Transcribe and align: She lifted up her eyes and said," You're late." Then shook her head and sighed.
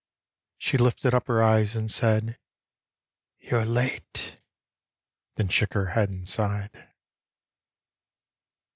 She 0.57 0.79
lifted 0.79 1.13
up 1.13 1.27
her 1.27 1.43
eyes 1.43 1.75
and 1.75 1.91
said," 1.91 2.39
You're 3.49 3.65
late." 3.65 4.37
Then 5.35 5.47
shook 5.47 5.73
her 5.73 5.89
head 5.89 6.09
and 6.09 6.27
sighed. 6.27 6.87